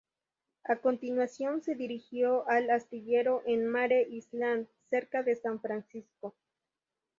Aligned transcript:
A 0.63 0.77
continuación, 0.77 1.61
se 1.61 1.75
dirigió 1.75 2.49
al 2.49 2.71
astillero 2.71 3.43
en 3.45 3.67
Mare 3.67 4.07
Island, 4.09 4.65
cerca 4.89 5.21
de 5.21 5.35
San 5.35 5.61
Francisco. 5.61 6.35